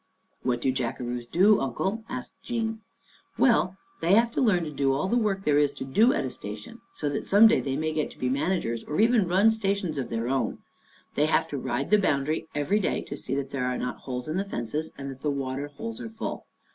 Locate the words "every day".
12.55-13.01